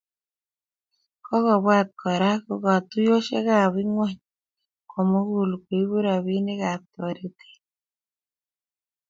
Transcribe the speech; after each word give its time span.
Kingobwat 1.25 1.87
Kora 2.01 2.31
ko 2.45 2.53
katuiyosiekab 2.63 3.73
ngwony 3.89 4.17
komugul 4.91 5.49
koibu 5.65 5.97
robinikab 6.05 6.81
toretet 6.93 7.59